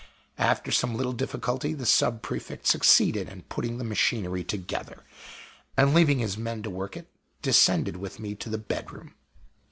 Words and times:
After 0.39 0.71
some 0.71 0.95
little 0.95 1.13
difficulty 1.13 1.75
the 1.75 1.85
Sub 1.85 2.23
prefect 2.23 2.65
succeeded 2.65 3.29
in 3.29 3.43
putting 3.43 3.77
the 3.77 3.83
machinery 3.83 4.43
together, 4.43 5.03
and, 5.77 5.93
leaving 5.93 6.17
his 6.17 6.39
men 6.39 6.63
to 6.63 6.71
work 6.71 6.97
it, 6.97 7.07
descended 7.43 7.97
with 7.97 8.17
me 8.19 8.33
to 8.33 8.49
the 8.49 8.57
bedroom. 8.57 9.13